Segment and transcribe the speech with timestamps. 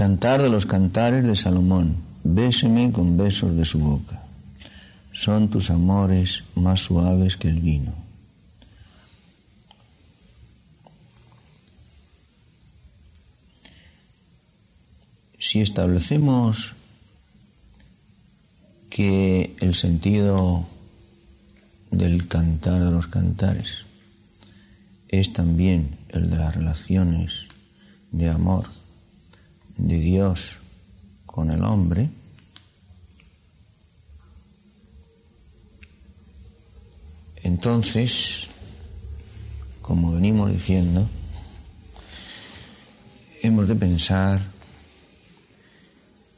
[0.00, 1.94] Cantar de los cantares de Salomón,
[2.24, 4.22] béseme con besos de su boca.
[5.12, 7.92] Son tus amores más suaves que el vino.
[15.38, 16.76] Si establecemos
[18.88, 20.64] que el sentido
[21.90, 23.84] del cantar de los cantares
[25.08, 27.48] es también el de las relaciones
[28.12, 28.64] de amor
[29.80, 30.58] de Dios
[31.26, 32.10] con el hombre,
[37.42, 38.48] entonces,
[39.80, 41.08] como venimos diciendo,
[43.42, 44.40] hemos de pensar,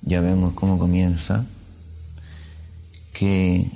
[0.02, 1.44] ya vemos cómo comienza,
[3.12, 3.70] que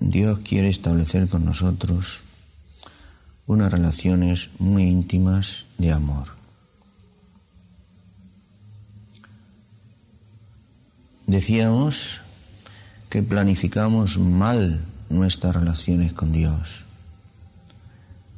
[0.00, 2.20] Dios quiere establecer con nosotros
[3.46, 6.35] unas relaciones muy íntimas de amor.
[11.26, 12.20] Decíamos
[13.10, 16.84] que planificamos mal nuestras relaciones con Dios.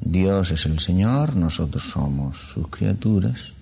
[0.01, 3.53] Dios es el Señor, nosotros somos sus criaturas.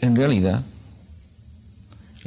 [0.00, 0.62] En realidad,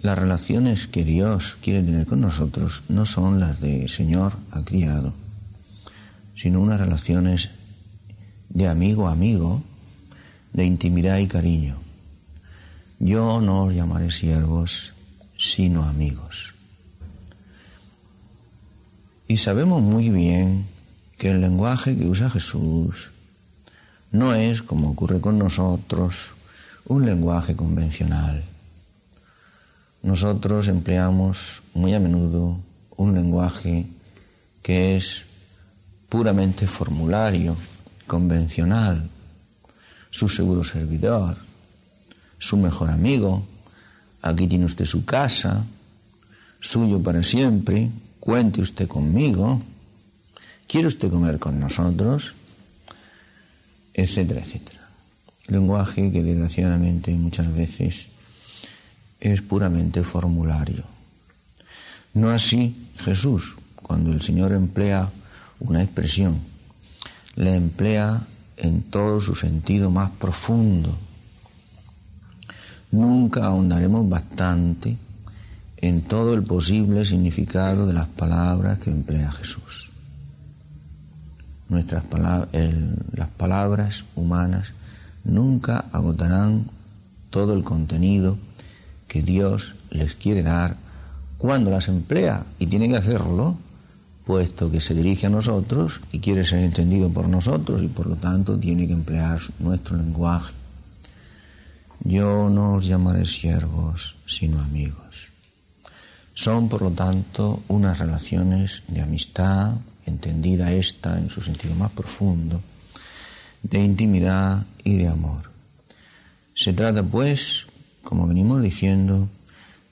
[0.02, 5.14] las relaciones que Dios quiere tener con nosotros no son las de Señor a criado,
[6.36, 7.50] sino unas relaciones
[8.50, 9.64] de amigo a amigo,
[10.54, 11.78] de intimidad y cariño.
[13.00, 14.94] Yo no os llamaré siervos,
[15.38, 16.54] sino amigos.
[19.28, 20.66] Y sabemos muy bien
[21.18, 23.12] que el lenguaje que usa Jesús
[24.12, 26.34] no es, como ocurre con nosotros,
[26.86, 28.44] un lenguaje convencional
[30.08, 32.58] nosotros empleamos muy a menudo
[32.96, 33.88] un lenguaje
[34.62, 35.26] que es
[36.08, 37.58] puramente formulario,
[38.06, 39.10] convencional,
[40.10, 41.38] su seguro servidor,
[42.40, 43.46] su mejor amigo,
[44.22, 45.66] aquí tiene usted su casa,
[46.60, 49.62] suyo para siempre, cuente usted conmigo,
[50.68, 52.36] quiere usted comer con nosotros,
[53.94, 54.82] etcétera, etcétera.
[55.48, 58.08] Lenguaje que desgraciadamente muchas veces
[59.20, 60.84] es puramente formulario.
[62.14, 65.10] No así Jesús, cuando el Señor emplea
[65.60, 66.40] una expresión,
[67.36, 68.22] la emplea
[68.58, 70.96] en todo su sentido más profundo.
[72.92, 74.98] Nunca ahondaremos bastante
[75.78, 79.92] en todo el posible significado de las palabras que emplea Jesús.
[81.70, 82.50] Nuestras palabras,
[83.12, 84.74] las palabras humanas
[85.24, 86.70] nunca agotarán
[87.30, 88.38] todo el contenido
[89.08, 90.78] que Dios les quiere dar
[91.38, 93.58] cuando las emplea y tiene que hacerlo,
[94.28, 98.18] puesto que se dirige a nosotros y quiere ser entendido por nosotros y por lo
[98.18, 100.54] tanto tiene que emplear nuestro lenguaje.
[102.02, 105.32] Yo no os llamaré siervos, sino amigos.
[106.34, 112.62] Son, por lo tanto, unas relaciones de amistad, entendida esta en su sentido más profundo,
[113.64, 115.50] de intimidad y de amor.
[116.54, 117.66] Se trata, pues,
[118.04, 119.30] como venimos diciendo,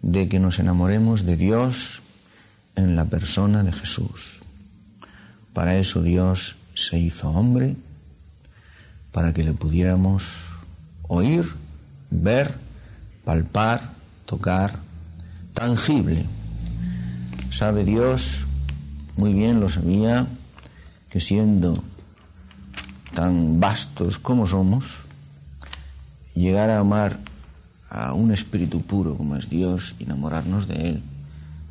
[0.01, 2.01] de que nos enamoremos de Dios
[2.75, 4.41] en la persona de Jesús.
[5.53, 7.75] Para eso Dios se hizo hombre,
[9.11, 10.49] para que le pudiéramos
[11.07, 11.45] oír,
[12.11, 12.53] ver,
[13.23, 13.81] palpar,
[14.25, 14.77] tocar,
[15.53, 16.25] tangible.
[17.49, 18.45] Sabe Dios,
[19.15, 20.27] muy bien lo sabía,
[21.09, 21.81] que siendo
[23.13, 25.05] tan vastos como somos,
[26.35, 27.17] llegar a amar
[27.89, 31.03] a un espíritu puro como es Dios, enamorarnos de Él,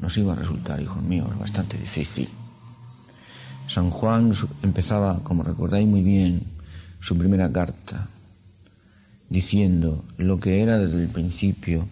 [0.04, 2.28] nos iba a resultar, hijos míos, bastante difícil.
[3.66, 4.32] San Juan
[4.62, 6.42] empezaba, como recordáis muy bien,
[7.00, 8.06] su primera carta,
[9.31, 11.88] diciendo lo que era desde el principio,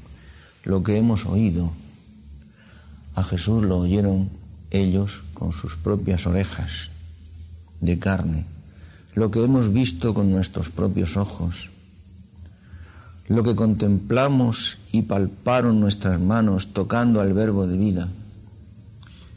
[0.64, 1.72] lo que hemos oído.
[3.14, 4.28] A Jesús lo oyeron
[4.70, 6.90] ellos con sus propias orejas
[7.80, 8.44] de carne,
[9.14, 11.70] lo que hemos visto con nuestros propios ojos
[13.28, 18.08] lo que contemplamos y palparon nuestras manos tocando al verbo de vida.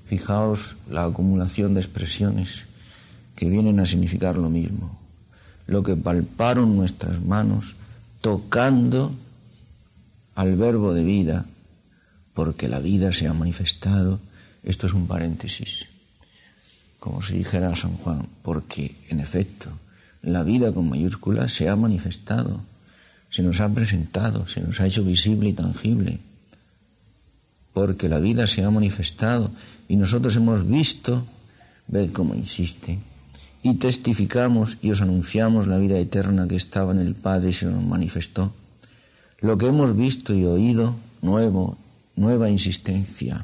[0.05, 2.63] Fijaos la acumulación de expresiones
[3.35, 4.97] que vienen a significar lo mismo.
[5.67, 7.75] Lo que palparon nuestras manos
[8.21, 9.11] tocando
[10.35, 11.45] al verbo de vida,
[12.33, 14.19] porque la vida se ha manifestado.
[14.63, 15.88] Esto es un paréntesis,
[16.99, 19.69] como si dijera San Juan, porque en efecto
[20.21, 22.61] la vida con mayúsculas se ha manifestado
[23.30, 26.19] se nos ha presentado, se nos ha hecho visible y tangible,
[27.74, 29.51] porque la vida se ha manifestado
[29.88, 31.25] y nosotros hemos visto,
[31.88, 33.00] ved cómo insiste,
[33.66, 37.66] y testificamos y os anunciamos la vida eterna que estaba en el Padre y se
[37.66, 38.54] nos manifestó.
[39.39, 41.77] Lo que hemos visto y oído, nuevo,
[42.16, 43.44] nueva insistencia.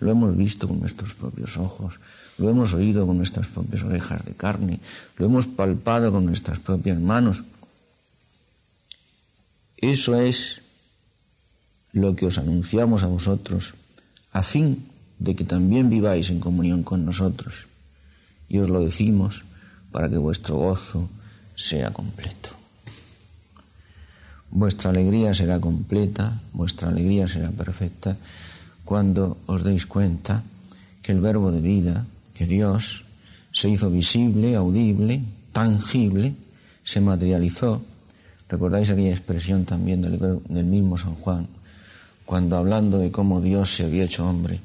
[0.00, 2.00] Lo hemos visto con nuestros propios ojos,
[2.38, 4.80] lo hemos oído con nuestras propias orejas de carne,
[5.16, 7.44] lo hemos palpado con nuestras propias manos.
[9.82, 10.62] Eso es
[11.90, 13.74] lo que os anunciamos a vosotros,
[14.30, 14.86] a fin
[15.18, 17.66] de que también viváis en comunión con nosotros.
[18.48, 19.44] Y os lo decimos
[19.90, 21.10] para que vuestro gozo
[21.54, 22.50] sea completo.
[24.52, 28.16] Vuestra alegría será completa, vuestra alegría será perfecta
[28.84, 30.44] cuando os deis cuenta
[31.02, 33.04] que el verbo de vida, que Dios
[33.50, 36.34] se hizo visible, audible, tangible,
[36.84, 37.82] se materializó.
[38.52, 41.48] ¿Recordáis aquella expresión también del, mismo San Juan?
[42.26, 44.60] Cuando hablando de cómo Dios se había hecho hombre,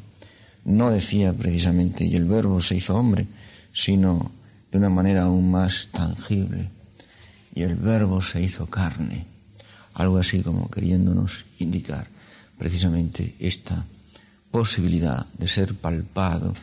[0.66, 3.26] no decía precisamente y el verbo se hizo hombre,
[3.72, 4.30] sino
[4.74, 6.70] de una manera aún más tangible.
[7.56, 9.26] Y el verbo se hizo carne,
[9.94, 12.06] algo así como queriéndonos indicar
[12.58, 13.86] precisamente esta
[14.52, 16.54] posibilidad de ser palpado,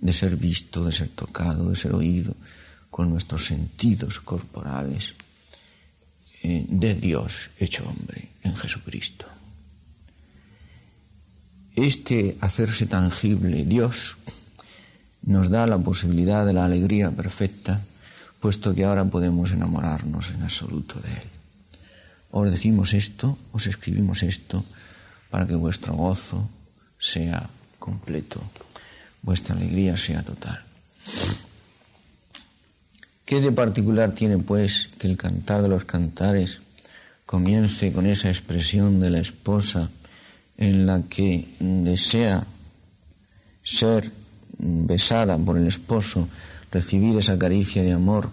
[0.00, 2.32] de ser visto, de ser tocado, de ser oído
[2.90, 5.16] con nuestros sentidos corporales
[6.42, 9.26] de Dios hecho hombre en Jesucristo
[11.76, 14.18] este hacerse tangible Dios
[15.22, 17.80] nos da la posibilidad de la alegría perfecta,
[18.40, 21.28] puesto que ahora podemos enamorarnos en absoluto de Él.
[22.30, 24.64] Os decimos esto, os escribimos esto,
[25.30, 26.48] para que vuestro gozo
[26.98, 27.48] sea
[27.78, 28.40] completo,
[29.22, 30.58] vuestra alegría sea total.
[33.30, 36.62] ¿Qué de particular tiene, pues, que el cantar de los cantares
[37.26, 39.88] comience con esa expresión de la esposa
[40.56, 42.44] en la que desea
[43.62, 44.10] ser
[44.58, 46.28] besada por el esposo,
[46.72, 48.32] recibir esa caricia de amor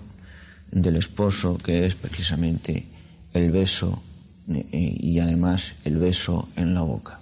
[0.72, 2.88] del esposo que es precisamente
[3.36, 4.02] el beso
[4.50, 7.20] eh, y además el beso en la boca.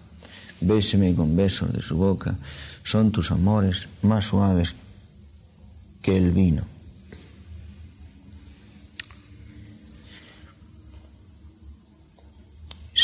[0.62, 2.38] Béseme con besos de su boca,
[2.84, 4.76] son tus amores más suaves
[6.02, 6.75] que el vino.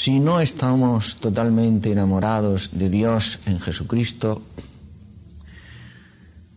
[0.02, 4.42] Si no estamos totalmente enamorados de Dios en Jesucristo,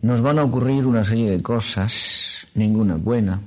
[0.01, 3.39] nos van a ocurrir una serie de cosas, ninguna buena,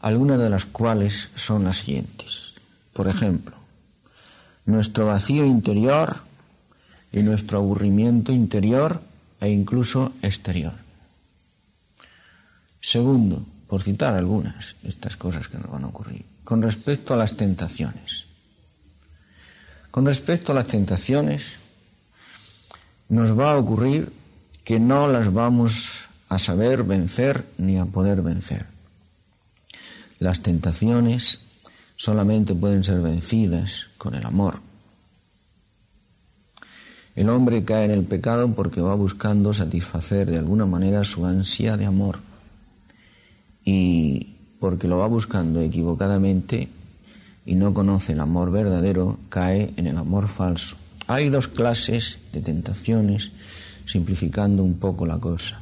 [0.00, 2.56] algunas de las cuales son las siguientes.
[2.92, 3.56] Por ejemplo,
[4.66, 6.14] nuestro vacío interior
[7.10, 9.00] y nuestro aburrimiento interior
[9.40, 10.74] e incluso exterior.
[12.82, 17.34] Segundo, por citar algunas estas cosas que nos van a ocurrir, con respecto a las
[17.38, 18.35] tentaciones.
[19.96, 21.54] Con respecto a las tentaciones,
[23.08, 24.12] nos va a ocurrir
[24.62, 28.66] que no las vamos a saber vencer ni a poder vencer.
[30.18, 31.40] Las tentaciones
[31.96, 34.60] solamente pueden ser vencidas con el amor.
[37.14, 41.78] El hombre cae en el pecado porque va buscando satisfacer de alguna manera su ansia
[41.78, 42.18] de amor
[43.64, 46.68] y porque lo va buscando equivocadamente
[47.46, 50.76] y no conoce el amor verdadero, cae en el amor falso.
[51.06, 53.30] Hay dos clases de tentaciones,
[53.86, 55.60] simplificando un poco la cosa.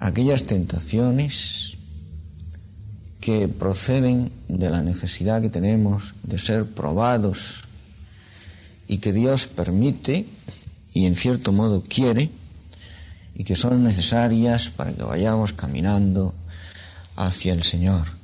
[0.00, 1.76] Aquellas tentaciones
[3.20, 7.64] que proceden de la necesidad que tenemos de ser probados
[8.88, 10.26] y que Dios permite
[10.94, 12.30] y en cierto modo quiere
[13.34, 16.32] y que son necesarias para que vayamos caminando
[17.16, 18.15] hacia el Señor.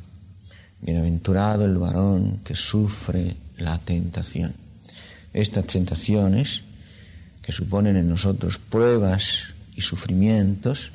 [0.82, 4.52] Bienaventurado el varón que sufre la tentación.
[5.32, 6.62] Estas tentaciones,
[7.40, 10.90] que suponen en nosotros pruebas y sufrimientos,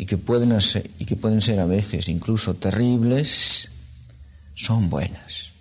[0.00, 0.58] y que pueden,
[1.42, 3.70] ser a veces incluso terribles,
[4.54, 5.52] son buenas.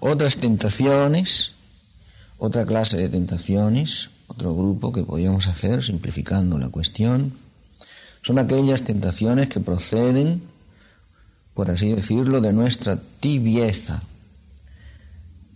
[0.00, 1.54] Otras tentaciones,
[2.38, 7.34] otra clase de tentaciones, otro grupo que podríamos hacer simplificando la cuestión,
[8.22, 10.40] son aquellas tentaciones que proceden
[11.56, 14.02] por así decirlo, de nuestra tibieza.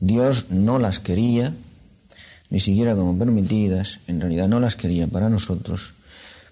[0.00, 1.54] Dios no las quería,
[2.48, 5.92] ni siquiera como permitidas, en realidad no las quería para nosotros,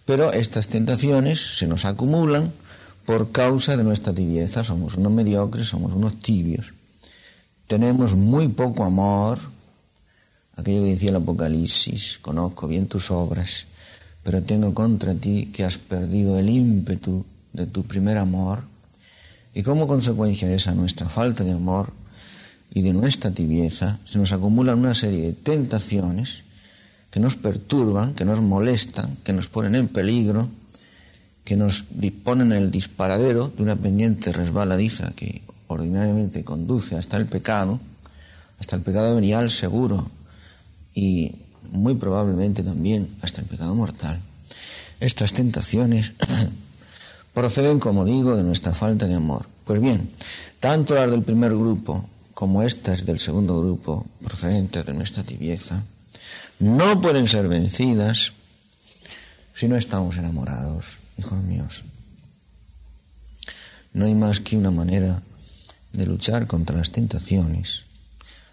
[0.04, 2.52] pero estas tentaciones se nos acumulan
[3.06, 6.74] por causa de nuestra tibieza, somos unos mediocres, somos unos tibios.
[7.66, 9.38] Tenemos muy poco amor,
[10.56, 13.64] aquello que decía el Apocalipsis, conozco bien tus obras,
[14.22, 17.24] pero tengo contra ti que has perdido el ímpetu
[17.54, 18.76] de tu primer amor
[19.58, 21.92] y como consecuencia de esa nuestra falta de amor
[22.70, 26.44] y de nuestra tibieza, se nos acumulan una serie de tentaciones
[27.10, 30.48] que nos perturban, que nos molestan, que nos ponen en peligro,
[31.44, 37.80] que nos disponen el disparadero de una pendiente resbaladiza que ordinariamente conduce hasta el pecado,
[38.60, 40.08] hasta el pecado venial seguro
[40.94, 41.32] y
[41.72, 44.20] muy probablemente también hasta el pecado mortal.
[45.00, 46.12] Estas tentaciones
[47.38, 49.46] proceden, como digo, de nuestra falta de amor.
[49.64, 50.10] Pues bien,
[50.58, 52.04] tanto las del primer grupo
[52.34, 55.84] como estas del segundo grupo, procedentes de nuestra tibieza,
[56.58, 58.32] no pueden ser vencidas
[59.54, 60.84] si no estamos enamorados,
[61.16, 61.84] hijos míos.
[63.92, 65.22] No hay más que una manera
[65.92, 67.84] de luchar contra las tentaciones.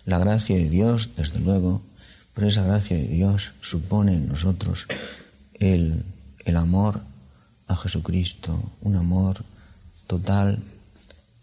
[0.06, 1.82] La gracia de Dios, desde luego,
[2.36, 4.86] pero esa gracia de Dios supone en nosotros
[5.56, 6.06] el,
[6.46, 7.02] el amor
[7.68, 9.44] a Jesucristo, un amor
[10.08, 10.62] total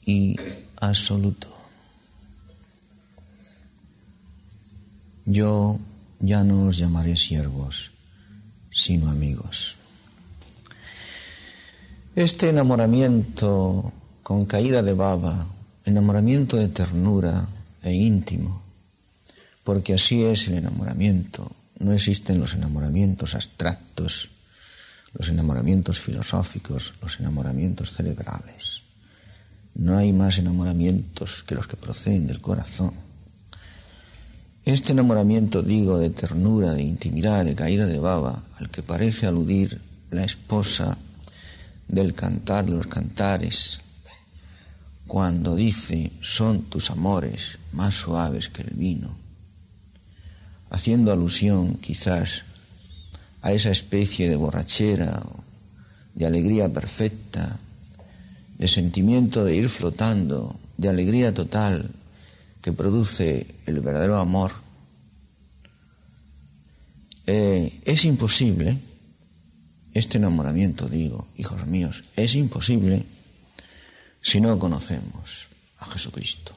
[0.04, 0.36] y
[0.76, 1.48] absoluto.
[5.24, 5.78] Yo
[6.18, 7.90] ya no os llamaré siervos,
[8.70, 9.76] sino amigos.
[12.14, 15.46] Este enamoramiento con caída de baba,
[15.84, 17.48] enamoramiento de ternura
[17.82, 18.62] e íntimo,
[19.64, 21.50] porque así es el enamoramiento.
[21.78, 24.30] No existen los enamoramientos abstractos,
[25.14, 28.82] los enamoramientos filosóficos, los enamoramientos cerebrales.
[29.74, 32.92] No hay más enamoramientos que los que proceden del corazón.
[34.64, 39.80] Este enamoramiento, digo, de ternura, de intimidad, de caída de baba, al que parece aludir
[40.10, 40.96] la esposa
[41.88, 43.80] del cantar de los cantares,
[45.06, 49.16] cuando dice, son tus amores más suaves que el vino,
[50.70, 52.44] haciendo alusión quizás
[53.42, 55.22] a esa especie de borrachera,
[56.14, 57.58] de alegría perfecta,
[58.56, 61.90] de sentimiento de ir flotando, de alegría total
[62.60, 64.52] que produce el verdadero amor,
[67.26, 68.78] eh, es imposible,
[69.92, 73.04] este enamoramiento, digo, hijos míos, es imposible
[74.22, 76.52] si no conocemos a Jesucristo,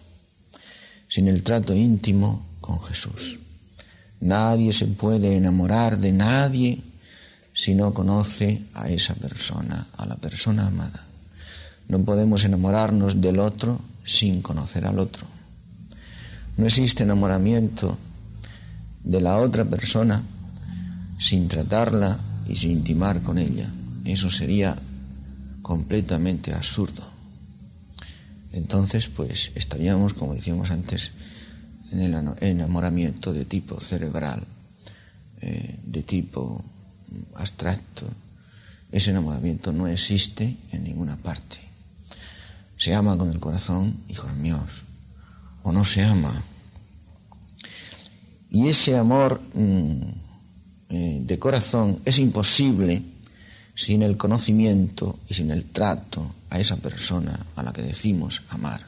[1.08, 3.40] sin el trato íntimo con Jesús.
[4.22, 6.82] Nadie se puede enamorar de nadie
[7.54, 11.06] si no conoce a esa persona, a la persona amada.
[11.88, 15.26] No podemos enamorarnos del otro sin conocer al otro.
[16.58, 17.98] No existe enamoramiento
[19.04, 20.22] de la otra persona
[21.20, 22.18] sin tratarla
[22.48, 23.70] y sin intimar con ella.
[24.04, 24.76] Eso sería
[25.62, 27.04] completamente absurdo.
[28.52, 31.12] Entonces, pues estaríamos, como decíamos antes,
[31.96, 34.46] en el enamoramiento de tipo cerebral,
[35.42, 36.64] eh, de tipo
[37.36, 38.06] abstracto.
[38.92, 41.58] Ese enamoramiento no existe en ninguna parte.
[42.78, 44.84] Se ama con el corazón, hijos míos,
[45.64, 46.44] o no se ama.
[48.50, 50.02] Y ese amor mm,
[50.90, 53.02] eh, de corazón es imposible
[53.74, 58.82] sin el conocimiento y sin el trato a esa persona a la que decimos amar.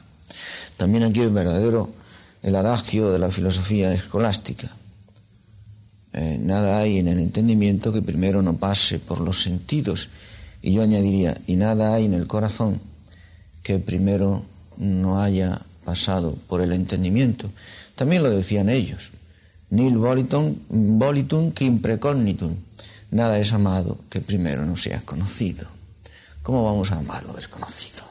[0.76, 1.92] También aquí es verdadero
[2.42, 4.68] el adagio de la filosofía escolástica.
[6.12, 10.08] Eh, nada hay en el entendimiento que primero no pase por los sentidos.
[10.62, 12.80] Y yo añadiría, y nada hay en el corazón
[13.62, 14.42] que primero
[14.76, 17.50] no haya pasado por el entendimiento.
[17.94, 19.10] También lo decían ellos.
[19.70, 22.56] Nil volitum, volitum quim precognitum.
[23.10, 25.68] Nada es amado que primero no sea conocido.
[26.42, 28.07] ¿Cómo vamos a amar lo desconocido?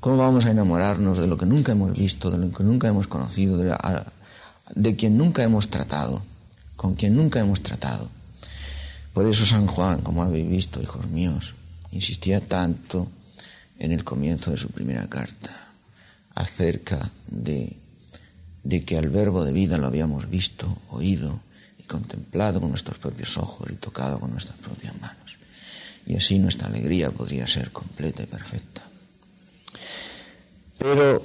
[0.00, 3.06] ¿Cómo vamos a enamorarnos de lo que nunca hemos visto, de lo que nunca hemos
[3.06, 6.22] conocido, de, quien nunca hemos tratado,
[6.74, 8.08] con quien nunca hemos tratado?
[9.12, 11.54] Por eso San Juan, como habéis visto, hijos míos,
[11.92, 13.08] insistía tanto
[13.78, 15.50] en el comienzo de su primera carta
[16.34, 17.76] acerca de
[18.86, 21.40] que al verbo de vida lo habíamos visto, oído
[21.78, 25.36] y contemplado con nuestros propios ojos y tocado con nuestras propias manos.
[26.06, 28.89] Y así nuestra alegría podría ser completa y perfecta.
[30.80, 31.22] Pero,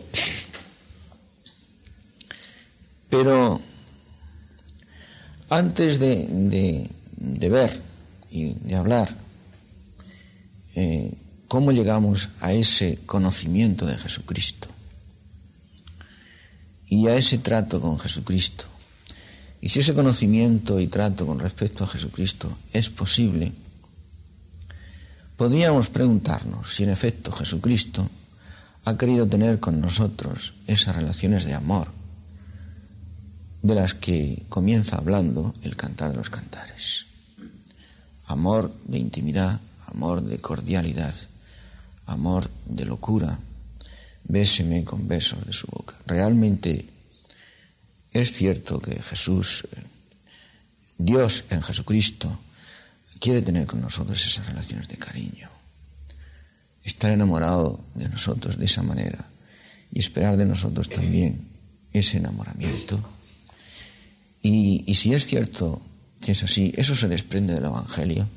[3.09, 3.61] pero
[5.49, 6.27] antes de,
[7.15, 7.71] de, ver
[8.29, 9.15] y de hablar
[10.75, 11.13] eh,
[11.47, 14.67] cómo llegamos a ese conocimiento de Jesucristo,
[16.89, 18.65] y a ese trato con Jesucristo.
[19.61, 23.53] Y si ese conocimiento y trato con respecto a Jesucristo es posible,
[25.37, 28.09] podríamos preguntarnos si en efecto Jesucristo
[28.85, 31.91] ha querido tener con nosotros esas relaciones de amor
[33.63, 37.07] de las que comienza hablando el cantar de los cantares.
[38.27, 41.15] Amor de intimidad, amor de cordialidad,
[42.05, 43.39] amor de locura,
[44.23, 45.95] béseme con besos de su boca.
[46.05, 46.85] Realmente
[48.11, 49.67] es cierto que Jesús,
[50.99, 52.39] Dios en Jesucristo,
[53.19, 55.49] quiere tener con nosotros esas relaciones de cariño,
[56.85, 59.25] estar enamorado de nosotros de esa manera
[59.91, 61.47] y esperar de nosotros también
[61.91, 62.99] ese enamoramiento.
[64.41, 65.81] Y, y si es cierto
[66.21, 68.27] que es así, eso se desprende del Evangelio.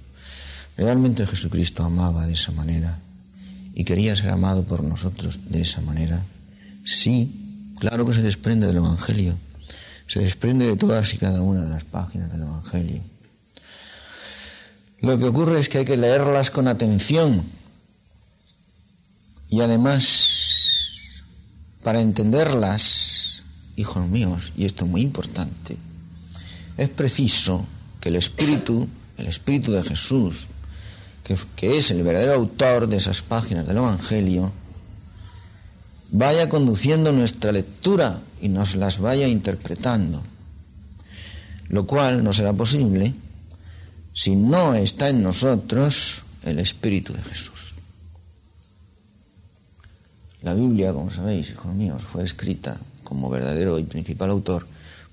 [0.76, 3.00] Realmente Jesucristo amaba de esa manera
[3.74, 6.22] y quería ser amado por nosotros de esa manera.
[6.84, 9.36] Sí, claro que se desprende del Evangelio,
[10.06, 13.02] se desprende de todas y cada una de las páginas del Evangelio.
[15.00, 17.42] Lo que ocurre es que hay que leerlas con atención
[19.50, 21.24] y además,
[21.82, 23.44] para entenderlas,
[23.76, 25.76] hijos míos, y esto es muy importante,
[26.76, 27.64] es preciso
[28.00, 28.86] que el Espíritu,
[29.16, 30.48] el Espíritu de Jesús,
[31.24, 34.52] que, que, es el verdadero autor de esas páginas del Evangelio,
[36.10, 40.22] vaya conduciendo nuestra lectura y nos las vaya interpretando,
[41.68, 43.14] lo cual no será posible
[44.14, 47.77] si no está en nosotros el Espíritu de Jesús.
[50.42, 54.66] La Biblia, como sabéis, hijos míos, fue escrita como verdadero y principal autor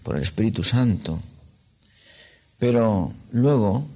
[0.03, 1.19] por el Espíritu Santo,
[2.59, 3.87] pero luego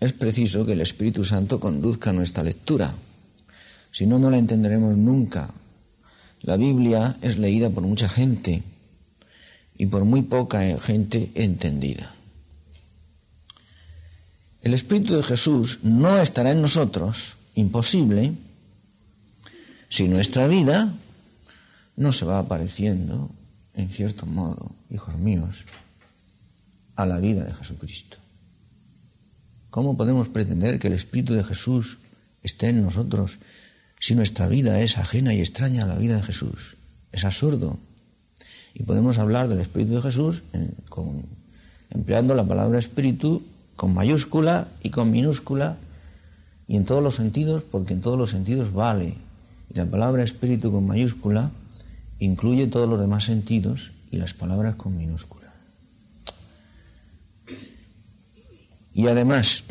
[0.00, 2.92] es preciso que el Espíritu Santo conduzca nuestra lectura,
[3.90, 5.50] si no, no la entenderemos nunca.
[6.40, 8.62] La Biblia es leída por mucha gente
[9.78, 12.10] y por muy poca gente entendida.
[14.62, 18.32] El Espíritu de Jesús no estará en nosotros, imposible,
[19.92, 20.90] si nuestra vida
[21.96, 23.30] no se va apareciendo,
[23.74, 25.66] en cierto modo, hijos míos,
[26.96, 28.16] a la vida de Jesucristo.
[29.68, 31.98] ¿Cómo podemos pretender que el Espíritu de Jesús
[32.42, 33.36] esté en nosotros
[34.00, 36.78] si nuestra vida es ajena y extraña a la vida de Jesús?
[37.12, 37.78] Es absurdo.
[38.72, 40.42] Y podemos hablar del Espíritu de Jesús
[41.90, 43.42] empleando la palabra Espíritu
[43.76, 45.76] con mayúscula y con minúscula
[46.66, 49.18] y en todos los sentidos, porque en todos los sentidos vale.
[49.74, 51.50] La palabra espíritu con mayúscula
[52.18, 55.50] incluye todos los demás sentidos y las palabras con minúscula.
[58.94, 59.64] Y además,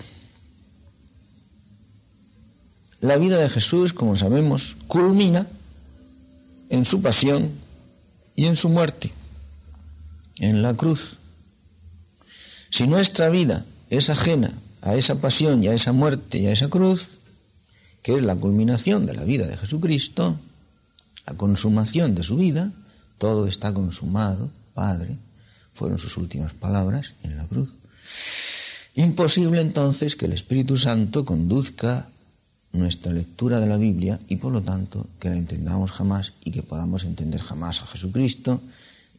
[3.00, 5.46] la vida de Jesús, como sabemos, culmina
[6.70, 7.52] en su pasión
[8.36, 9.12] y en su muerte,
[10.40, 11.20] en la cruz.
[12.72, 16.70] Si nuestra vida es ajena a esa pasión y a esa muerte y a esa
[16.70, 17.21] cruz,
[18.02, 20.38] que es la culminación de la vida de Jesucristo,
[21.28, 22.72] la consumación de su vida,
[23.18, 25.18] todo está consumado, Padre,
[25.74, 27.74] fueron sus últimas palabras en la cruz.
[28.96, 32.08] Imposible entonces que el Espíritu Santo conduzca
[32.74, 36.64] nuestra lectura de la Biblia y por lo tanto que la entendamos jamás y que
[36.64, 38.62] podamos entender jamás a Jesucristo,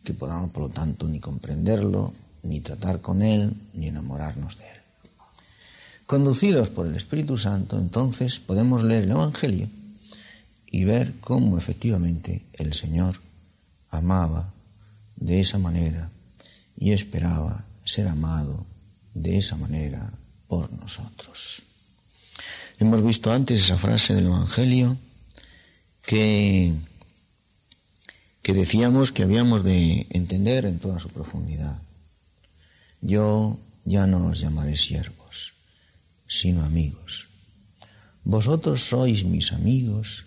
[0.04, 4.81] que podamos por lo tanto ni comprenderlo, ni tratar con Él, ni enamorarnos de Él.
[6.06, 9.68] Conducidos por el Espíritu Santo, entonces podemos leer el Evangelio
[10.70, 13.20] y ver cómo efectivamente el Señor
[13.90, 14.52] amaba
[15.16, 16.10] de esa manera
[16.76, 18.66] y esperaba ser amado
[19.14, 20.12] de esa manera
[20.48, 21.64] por nosotros.
[22.78, 24.96] Hemos visto antes esa frase del Evangelio
[26.04, 26.72] que,
[28.42, 31.80] que decíamos que habíamos de entender en toda su profundidad.
[33.00, 35.54] Yo ya no os llamaré siervos,
[36.32, 37.28] sino amigos.
[38.24, 40.24] Vosotros sois mis amigos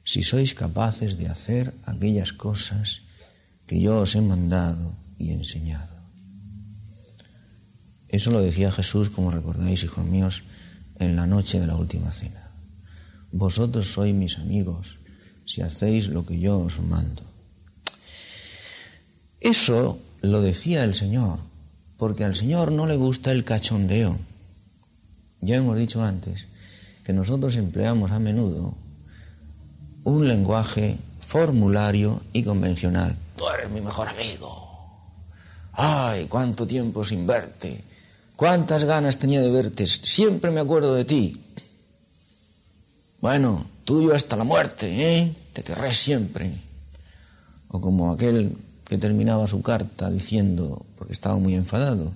[0.00, 3.04] si sois capaces de hacer aquellas cosas
[3.68, 5.92] que yo os he mandado y enseñado.
[8.08, 10.44] Eso lo decía Jesús, como recordáis, hijos míos,
[10.96, 12.48] en la noche de la última cena.
[13.30, 14.96] Vosotros sois mis amigos
[15.44, 17.22] si hacéis lo que yo os mando.
[19.40, 21.40] Eso lo decía el Señor
[21.98, 24.18] porque al Señor no le gusta el cachondeo.
[25.44, 26.46] Ya hemos dicho antes
[27.04, 28.74] que nosotros empleamos a menudo
[30.04, 33.14] un lenguaje formulario y convencional.
[33.36, 34.64] Tú eres mi mejor amigo.
[35.72, 37.84] Ay, cuánto tiempo sin verte.
[38.36, 39.86] Cuántas ganas tenía de verte.
[39.86, 41.36] Siempre me acuerdo de ti.
[43.20, 45.32] Bueno, tuyo hasta la muerte, ¿eh?
[45.52, 46.50] Te querré siempre.
[47.68, 52.12] O como aquel que terminaba su carta diciendo, porque estaba muy enfadado,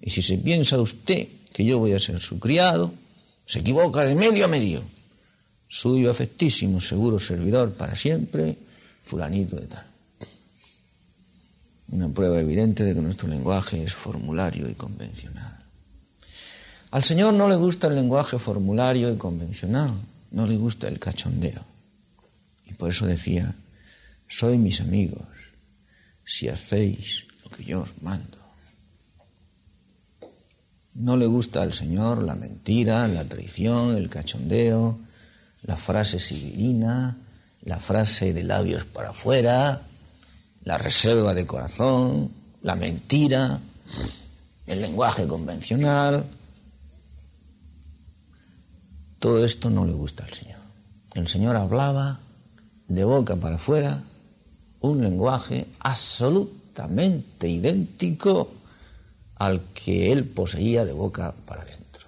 [0.00, 2.92] y si se piensa usted que yo voy a ser su criado,
[3.44, 4.82] se equivoca de medio a medio.
[5.68, 8.56] Suyo afectísimo, seguro servidor para siempre,
[9.04, 9.86] fulanito de tal.
[11.88, 15.58] Una prueba evidente de que nuestro lenguaje es formulario y convencional.
[16.90, 19.98] Al Señor no le gusta el lenguaje formulario y convencional,
[20.30, 21.64] no le gusta el cachondeo.
[22.66, 23.54] Y por eso decía,
[24.28, 25.26] soy mis amigos,
[26.24, 28.41] si hacéis lo que yo os mando.
[30.94, 34.98] No le gusta al Señor la mentira, la traición, el cachondeo,
[35.62, 37.16] la frase sibilina,
[37.62, 39.82] la frase de labios para afuera,
[40.64, 42.30] la reserva de corazón,
[42.62, 43.60] la mentira,
[44.66, 46.24] el lenguaje convencional.
[49.18, 50.58] Todo esto no le gusta al Señor.
[51.14, 52.20] El Señor hablaba
[52.88, 54.02] de boca para afuera
[54.80, 58.52] un lenguaje absolutamente idéntico
[59.46, 62.06] al que él poseía de boca para adentro.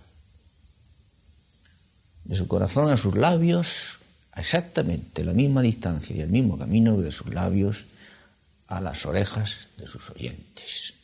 [2.25, 3.99] De su corazón a sus labios,
[4.37, 7.87] exactamente la misma distancia y el mismo camino de sus labios
[8.69, 10.95] a las orejas de sus oyentes.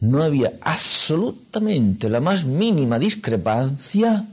[0.00, 4.26] No había absolutamente la más mínima discrepancia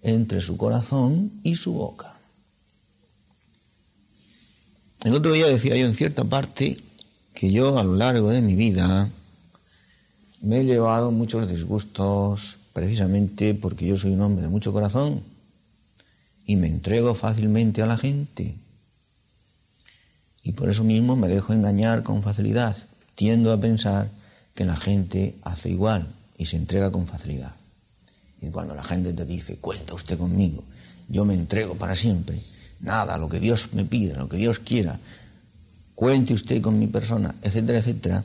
[0.00, 2.16] entre su corazón y su boca.
[5.04, 6.78] El otro día decía yo en cierta parte
[7.34, 9.10] que yo a lo largo de mi vida
[10.42, 15.22] me he llevado muchos disgustos precisamente porque yo soy un hombre de mucho corazón
[16.46, 18.56] y me entrego fácilmente a la gente.
[20.42, 22.76] Y por eso mismo me dejo engañar con facilidad.
[23.14, 24.08] Tiendo a pensar
[24.54, 27.54] que la gente hace igual y se entrega con facilidad.
[28.40, 30.64] Y cuando la gente te dice, cuenta usted conmigo,
[31.08, 32.40] yo me entrego para siempre,
[32.80, 34.98] nada, lo que Dios me pida, lo que Dios quiera,
[35.94, 38.24] cuente usted con mi persona, etcétera, etcétera,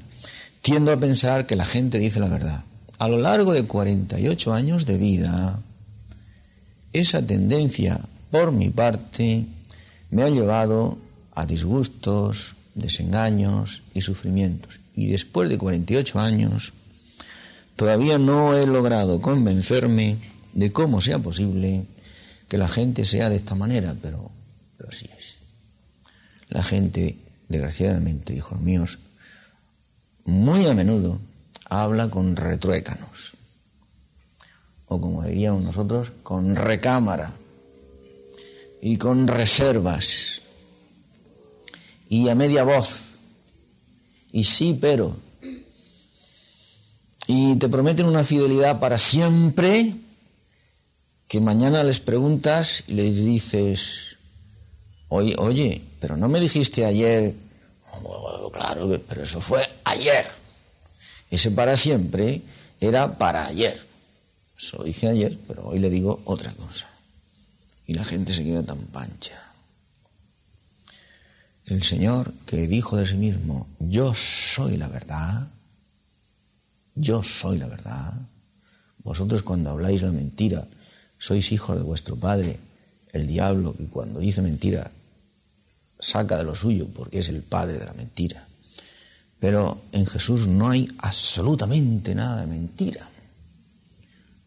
[0.66, 2.64] tiendo a pensar que la gente dice la verdad.
[2.98, 5.60] A lo largo de 48 años de vida,
[6.92, 8.02] esa tendencia,
[8.32, 9.46] por mi parte,
[10.10, 10.98] me ha llevado
[11.36, 14.80] a disgustos, desengaños y sufrimientos.
[14.96, 16.74] Y después de 48 años,
[17.76, 20.18] todavía no he logrado convencerme
[20.54, 21.86] de cómo sea posible
[22.48, 24.32] que la gente sea de esta manera, pero,
[24.78, 25.44] pero así es.
[26.50, 28.98] La gente, desgraciadamente, hijos míos,
[30.26, 31.20] muy a menudo
[31.70, 33.38] habla con retruécanos,
[34.88, 37.32] o como diríamos nosotros, con recámara.
[38.82, 40.44] Y con reservas.
[42.08, 43.18] Y a media voz.
[44.32, 45.16] Y sí pero.
[47.26, 49.96] Y te prometen una fidelidad para siempre
[51.28, 54.18] que mañana les preguntas y les dices
[55.10, 57.34] oye, oye, pero no me dijiste ayer
[58.54, 60.26] claro, pero eso fue ayer.
[61.30, 62.42] Ese para siempre
[62.80, 63.76] era para ayer.
[64.58, 66.88] Eso lo dije ayer, pero hoy le digo otra cosa.
[67.88, 69.42] Y la gente se queda tan pancha.
[71.66, 75.48] El Señor que dijo de sí mismo, yo soy la verdad,
[76.94, 78.14] yo soy la verdad.
[79.00, 80.68] Vosotros cuando habláis la mentira,
[81.18, 82.60] sois hijos de vuestro Padre,
[83.12, 84.92] el diablo, que cuando dice mentira
[86.00, 88.46] saca de lo suyo porque es el padre de la mentira.
[89.40, 93.10] Pero en Jesús no hay absolutamente nada de mentira.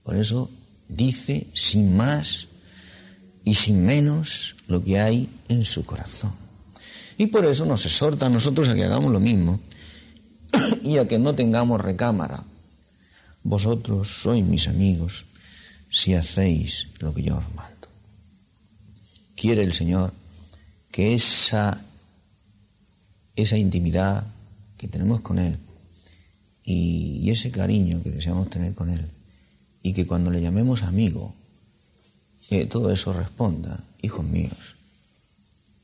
[0.02, 0.50] Por eso
[0.88, 2.48] dice sin más
[3.44, 6.32] y sin menos lo que hay en su corazón.
[7.16, 9.60] Y por eso nos exhorta a nosotros a que hagamos lo mismo
[10.82, 12.44] y a que no tengamos recámara.
[13.42, 15.24] Vosotros sois mis amigos
[15.90, 17.88] si hacéis lo que yo os mando.
[19.34, 20.12] Quiere el Señor
[20.90, 21.82] que esa,
[23.36, 24.24] esa intimidad
[24.78, 25.58] que tenemos con Él
[26.64, 29.10] y, ese cariño que deseamos tener con Él
[29.82, 31.34] y que cuando le llamemos amigo,
[32.48, 34.76] que todo eso responda, hijos míos,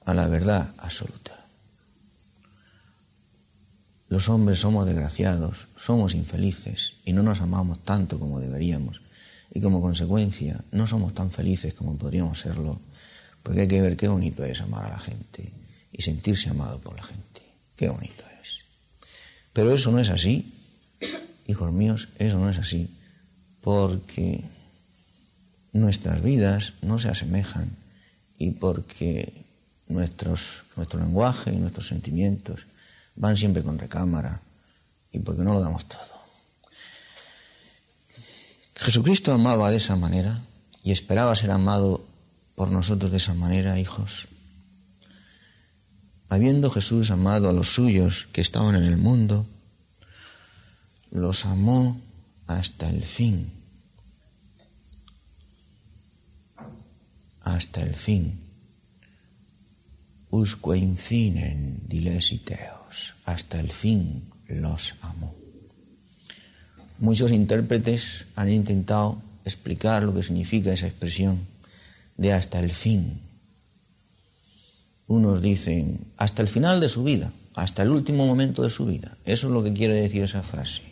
[0.06, 1.44] a la verdad absoluta.
[4.08, 9.02] Los hombres somos desgraciados, somos infelices y no nos amamos tanto como deberíamos
[9.52, 12.80] y como consecuencia no somos tan felices como podríamos serlo
[13.44, 15.52] porque hay que ver qué bonito es amar a la gente
[15.92, 17.42] y sentirse amado por la gente.
[17.76, 18.33] Qué bonito es.
[19.54, 20.52] Pero eso no es así,
[21.46, 22.90] hijos míos, eso no es así,
[23.62, 24.44] porque
[25.72, 27.70] nuestras vidas no se asemejan
[28.36, 29.32] y porque
[29.88, 32.66] nuestros, nuestro lenguaje y nuestros sentimientos
[33.16, 34.40] van siempre con recámara
[35.12, 36.24] y porque no lo damos todo.
[38.76, 40.42] Jesucristo amaba de esa manera
[40.82, 42.04] y esperaba ser amado
[42.54, 44.26] por nosotros de esa manera, hijos.
[46.28, 49.46] Habiendo Jesús amado a los suyos que estaban en el mundo,
[51.10, 52.00] los amó
[52.46, 53.50] hasta el fin.
[57.40, 58.40] Hasta el fin.
[60.30, 63.14] Usque infinen dilesiteos.
[63.24, 65.34] Hasta el fin los amó.
[66.98, 71.38] Muchos intérpretes han intentado explicar lo que significa esa expresión
[72.16, 73.20] de hasta el fin.
[75.06, 79.16] Unos dicen hasta el final de su vida, hasta el último momento de su vida.
[79.24, 80.82] Eso es lo que quiere decir esa frase,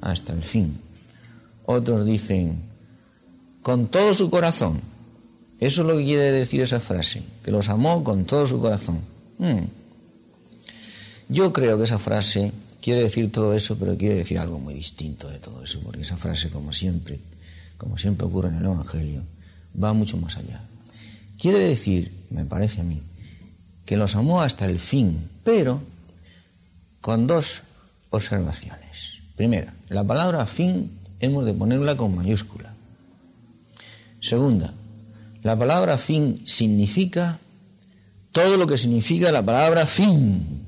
[0.00, 0.78] hasta el fin.
[1.66, 2.70] Otros dicen
[3.62, 4.80] con todo su corazón,
[5.60, 8.98] Eso es lo que quiere decir esa frase, que los amó con todo su corazón.
[9.38, 9.66] Hmm.
[11.28, 12.50] Yo creo que esa frase
[12.80, 16.16] quiere decir todo eso, pero quiere decir algo muy distinto de todo eso, porque esa
[16.16, 17.20] frase, como siempre,
[17.76, 19.22] como siempre ocurre en el Evangelio,
[19.80, 20.62] va mucho más allá.
[21.38, 23.00] Quiere decir, me parece a mí,
[23.90, 25.82] que los amó hasta el fin, pero
[27.00, 27.62] con dos
[28.10, 29.18] observaciones.
[29.34, 32.72] Primera, la palabra fin hemos de ponerla con mayúscula.
[34.20, 34.72] Segunda,
[35.42, 37.40] la palabra fin significa
[38.30, 40.62] todo lo que significa la palabra fin,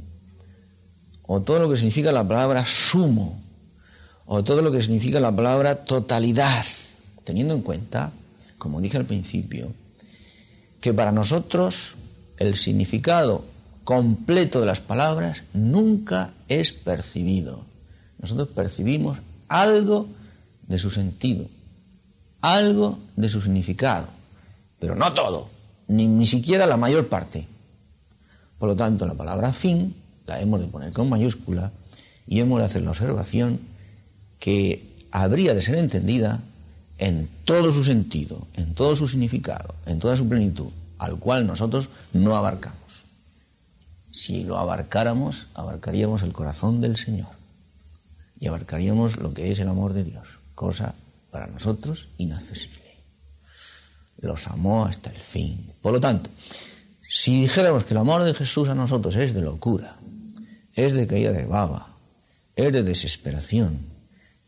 [1.22, 3.40] o todo lo que significa la palabra sumo,
[4.26, 6.66] o todo lo que significa la palabra totalidad,
[7.22, 8.10] teniendo en cuenta,
[8.58, 9.72] como dije al principio,
[10.80, 11.94] que para nosotros
[12.38, 13.44] el significado
[13.84, 17.64] completo de las palabras nunca es percibido.
[18.18, 19.18] Nosotros percibimos
[19.48, 20.06] algo
[20.66, 21.46] de su sentido,
[22.40, 24.08] algo de su significado,
[24.78, 25.48] pero no todo,
[25.88, 27.46] ni, ni siquiera la mayor parte.
[28.58, 29.94] Por lo tanto, la palabra fin
[30.26, 31.72] la hemos de poner con mayúscula
[32.26, 33.58] y hemos de hacer la observación
[34.38, 36.40] que habría de ser entendida
[36.98, 40.70] en todo su sentido, en todo su significado, en toda su plenitud,
[41.02, 43.02] al cual nosotros no abarcamos.
[44.12, 47.30] Si lo abarcáramos, abarcaríamos el corazón del Señor
[48.38, 50.94] y abarcaríamos lo que es el amor de Dios, cosa
[51.32, 52.78] para nosotros inaccesible.
[54.18, 55.72] Los amó hasta el fin.
[55.82, 56.30] Por lo tanto,
[57.02, 59.96] si dijéramos que el amor de Jesús a nosotros es de locura,
[60.74, 61.96] es de caída de baba,
[62.54, 63.86] es de desesperación,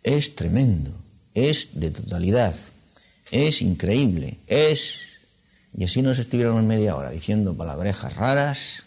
[0.05, 0.93] es tremendo,
[1.35, 2.55] es de totalidad,
[3.33, 5.14] es increíble, es...
[5.77, 8.85] Y así nos estuviéramos media hora diciendo palabrejas raras,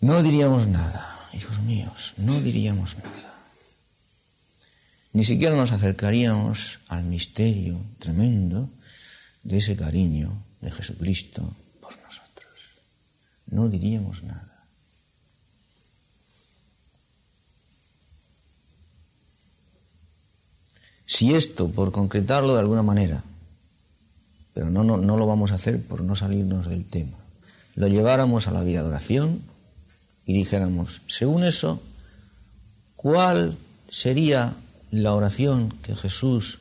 [0.00, 3.34] no diríamos nada, hijos míos, no diríamos nada.
[5.12, 8.70] Ni siquiera nos acercaríamos al misterio tremendo
[9.42, 11.42] de ese cariño de Jesucristo
[11.80, 12.78] por nosotros.
[13.46, 14.64] No diríamos nada.
[21.04, 23.24] Si esto, por concretarlo de alguna manera,
[24.54, 27.16] pero no, no, no, lo vamos a hacer por no salirnos del tema,
[27.74, 29.42] lo lleváramos a la vida de oración
[30.24, 31.82] y dijéramos, según eso,
[32.96, 33.56] ¿cuál
[33.88, 34.54] sería
[34.90, 36.58] la oración que Jesús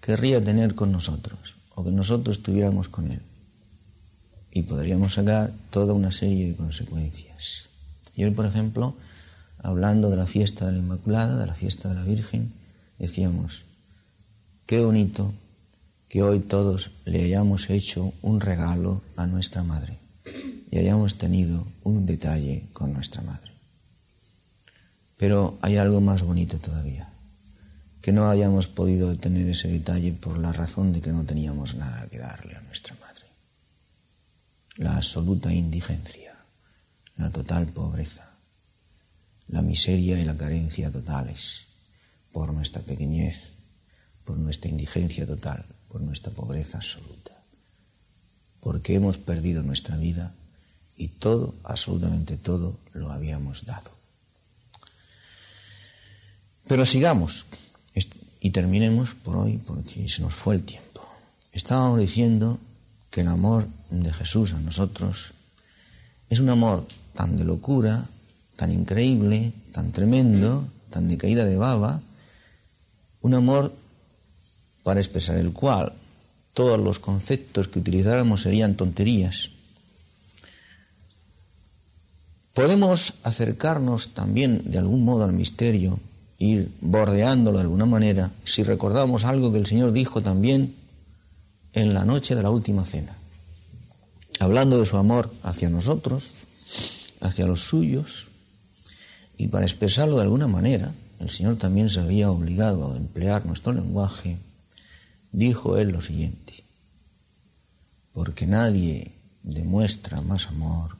[0.00, 3.20] querría tener con nosotros o que nosotros tuviéramos con Él?
[4.50, 7.70] Y podríamos sacar toda una serie de consecuencias.
[8.14, 8.94] Y hoy, por ejemplo,
[9.58, 12.52] hablando de la fiesta de la Inmaculada, de la fiesta de la Virgen,
[12.98, 13.64] decíamos,
[14.66, 15.34] Qué bonito
[16.12, 19.98] que hoy todos le hayamos hecho un regalo a nuestra madre
[20.70, 23.50] y hayamos tenido un detalle con nuestra madre.
[25.16, 27.10] Pero hay algo más bonito todavía,
[28.02, 32.06] que no hayamos podido tener ese detalle por la razón de que no teníamos nada
[32.10, 33.24] que darle a nuestra madre.
[34.76, 36.36] La absoluta indigencia,
[37.16, 38.28] la total pobreza,
[39.48, 41.68] la miseria y la carencia totales
[42.32, 43.52] por nuestra pequeñez
[44.24, 47.32] por nuestra indigencia total, por nuestra pobreza absoluta,
[48.60, 50.32] porque hemos perdido nuestra vida
[50.96, 53.90] y todo, absolutamente todo, lo habíamos dado.
[56.66, 57.44] Pero sigamos
[58.40, 61.06] y terminemos por hoy porque se nos fue el tiempo.
[61.52, 62.58] Estábamos diciendo
[63.10, 65.32] que el amor de Jesús a nosotros
[66.30, 68.08] es un amor tan de locura,
[68.56, 72.00] tan increíble, tan tremendo, tan de caída de baba,
[73.20, 73.81] un amor
[74.82, 75.92] para expresar el cual
[76.54, 79.50] todos los conceptos que utilizáramos serían tonterías.
[82.54, 85.98] Podemos acercarnos también de algún modo al misterio,
[86.38, 90.74] ir bordeándolo de alguna manera, si recordamos algo que el Señor dijo también
[91.72, 93.16] en la noche de la última cena,
[94.38, 96.34] hablando de su amor hacia nosotros,
[97.20, 98.28] hacia los suyos,
[99.38, 103.72] y para expresarlo de alguna manera, el Señor también se había obligado a emplear nuestro
[103.72, 104.38] lenguaje
[105.32, 106.52] dijo él lo siguiente,
[108.12, 110.96] porque nadie demuestra más amor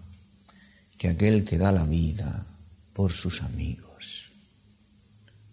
[0.98, 2.46] que aquel que da la vida
[2.92, 4.30] por sus amigos,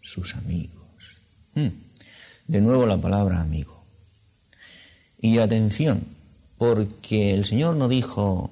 [0.01, 1.21] sus amigos.
[1.55, 1.69] Hmm.
[2.47, 3.83] De nuevo la palabra amigo.
[5.21, 6.01] Y atención,
[6.57, 8.49] porque el Señor no dijo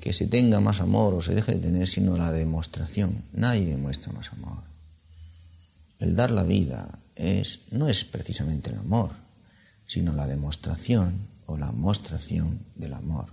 [0.00, 3.22] que se tenga más amor o se deje de tener, sino la demostración.
[3.32, 4.71] Nadie demuestra más amor.
[6.02, 9.12] El dar la vida, es, no es precisamente el amor,
[9.86, 13.26] sino la demostración o la mostración del amor.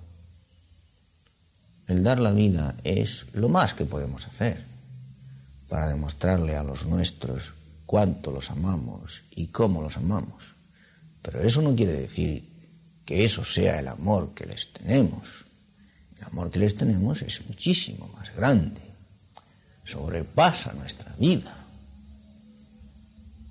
[1.87, 4.63] El dar la vida es lo más que podemos hacer
[5.67, 7.53] para demostrarle a los nuestros
[7.87, 10.53] cuánto los amamos y cómo los amamos.
[11.23, 12.47] Pero eso no quiere decir
[13.03, 15.43] que eso sea el amor que les tenemos.
[16.19, 18.81] El amor que les tenemos es muchísimo más grande,
[19.85, 21.58] sobrepasa nuestra vida.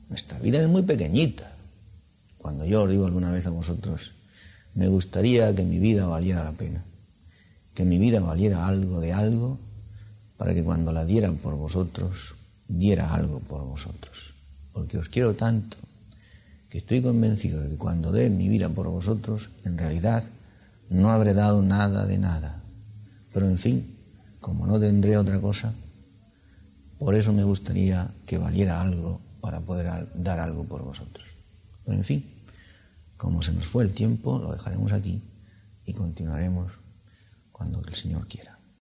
[0.08, 1.52] Nuestra vida es muy pequeñita.
[2.38, 4.12] Cuando yo os digo alguna vez a vosotros,
[4.74, 6.84] me gustaría que mi vida valiera la pena,
[7.74, 9.58] que mi vida valiera algo de algo,
[10.36, 12.36] para que cuando la dieran por vosotros,
[12.68, 14.34] diera algo por vosotros.
[14.72, 15.76] Porque os quiero tanto
[16.70, 20.24] que estoy convencido de que cuando dé mi vida por vosotros, en realidad
[20.90, 22.62] no habré dado nada de nada.
[23.32, 23.96] Pero en fin,
[24.40, 25.72] como no tendré otra cosa,
[26.98, 31.26] por eso me gustaría que valiera algo para poder dar algo por vosotros.
[31.84, 32.24] Pero en fin,
[33.16, 35.22] como se nos fue el tiempo, lo dejaremos aquí
[35.84, 36.72] y continuaremos
[37.50, 38.47] cuando el Señor quiera.